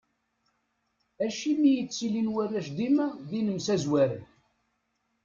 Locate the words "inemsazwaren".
3.39-4.25